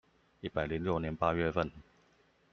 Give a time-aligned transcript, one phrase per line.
[0.39, 1.71] 一百零六年八月份